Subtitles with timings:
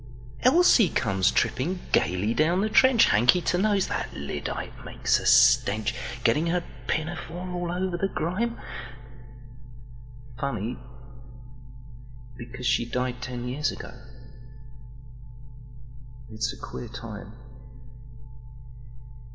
[0.41, 6.63] Elsie comes tripping gaily down the trench, Hanky to nose—that lyddite makes a stench—Getting her
[6.87, 8.59] pinafore all over grime.
[10.39, 10.79] Funny!
[12.35, 13.93] because she died ten years ago!
[16.31, 17.33] It's a queer time.